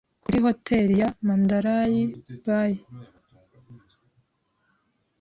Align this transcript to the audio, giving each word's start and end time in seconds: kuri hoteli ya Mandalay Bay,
kuri 0.23 0.37
hoteli 0.45 0.93
ya 1.01 1.09
Mandalay 1.25 1.93
Bay, 2.43 2.73